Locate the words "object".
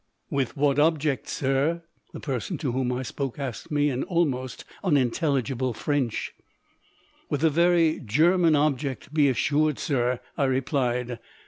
0.79-1.27, 8.55-9.13